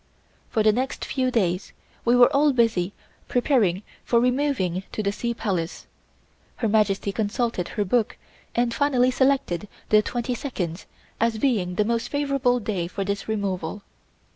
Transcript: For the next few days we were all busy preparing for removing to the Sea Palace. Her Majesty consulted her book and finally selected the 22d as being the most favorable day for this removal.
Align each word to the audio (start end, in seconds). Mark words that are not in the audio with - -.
For 0.49 0.63
the 0.63 0.71
next 0.71 1.05
few 1.05 1.29
days 1.29 1.73
we 2.05 2.15
were 2.15 2.35
all 2.35 2.53
busy 2.53 2.91
preparing 3.27 3.83
for 4.03 4.19
removing 4.19 4.81
to 4.93 5.03
the 5.03 5.11
Sea 5.11 5.31
Palace. 5.35 5.85
Her 6.55 6.67
Majesty 6.67 7.11
consulted 7.11 7.67
her 7.67 7.85
book 7.85 8.17
and 8.55 8.73
finally 8.73 9.11
selected 9.11 9.67
the 9.89 10.01
22d 10.01 10.85
as 11.19 11.37
being 11.37 11.75
the 11.75 11.85
most 11.85 12.09
favorable 12.09 12.59
day 12.59 12.87
for 12.87 13.03
this 13.03 13.27
removal. 13.27 13.83